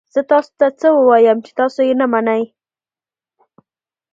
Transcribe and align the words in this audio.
زه 0.13 0.21
تاسو 0.31 0.51
ته 0.59 0.67
څه 0.79 0.87
ووایم 0.97 1.37
چې 1.45 1.51
تاسو 1.59 1.79
یې 1.87 1.93
نه 2.01 2.05
منئ؟ 2.13 2.43